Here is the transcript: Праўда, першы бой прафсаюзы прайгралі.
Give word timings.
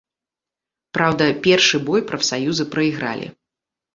Праўда, 0.97 1.27
першы 1.47 1.77
бой 1.89 2.01
прафсаюзы 2.11 2.65
прайгралі. 2.77 3.27